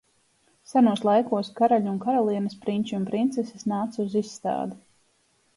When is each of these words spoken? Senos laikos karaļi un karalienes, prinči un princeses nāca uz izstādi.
Senos 0.71 1.03
laikos 1.07 1.51
karaļi 1.59 1.91
un 1.93 2.01
karalienes, 2.07 2.57
prinči 2.65 2.97
un 3.01 3.07
princeses 3.13 3.71
nāca 3.75 4.07
uz 4.07 4.21
izstādi. 4.23 4.83